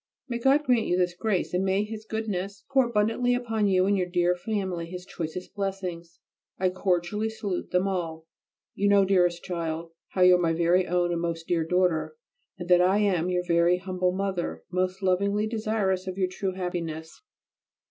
May 0.27 0.39
God 0.39 0.63
grant 0.63 0.87
you 0.87 0.97
this 0.97 1.13
grace, 1.13 1.53
and 1.53 1.63
may 1.63 1.83
His 1.83 2.05
Goodness 2.09 2.63
pour 2.71 2.87
abundantly 2.87 3.35
upon 3.35 3.67
you 3.67 3.85
and 3.85 3.95
your 3.95 4.07
dear 4.07 4.35
family 4.35 4.87
His 4.87 5.05
choicest 5.05 5.53
blessings. 5.53 6.17
I 6.57 6.69
cordially 6.71 7.29
salute 7.29 7.69
them 7.69 7.87
all. 7.87 8.25
You 8.73 8.89
know, 8.89 9.05
dearest 9.05 9.43
child, 9.43 9.91
how 10.13 10.21
you 10.21 10.37
are 10.37 10.41
my 10.41 10.53
very 10.53 10.87
own 10.87 11.11
and 11.11 11.21
most 11.21 11.45
dear 11.47 11.63
daughter, 11.63 12.15
and 12.57 12.67
that 12.67 12.81
I 12.81 12.97
am 12.97 13.29
your 13.29 13.43
very 13.45 13.77
humble 13.77 14.11
mother, 14.11 14.63
most 14.71 15.03
lovingly 15.03 15.45
desirous 15.45 16.07
of 16.07 16.17
your 16.17 16.29
true 16.31 16.53
happiness. 16.53 17.21